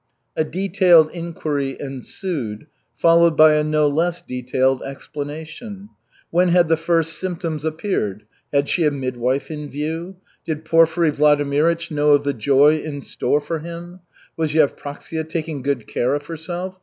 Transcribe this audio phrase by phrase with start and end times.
[0.35, 2.65] A detailed inquiry ensued,
[2.97, 5.89] followed by a no less detailed explanation.
[6.31, 8.23] When had the first symptoms appeared?
[8.51, 10.15] Had she a midwife in view?
[10.43, 13.99] Did Porfiry Vladimirych know of the joy in store for him?
[14.35, 16.79] Was Yevpraksia taking good care of herself?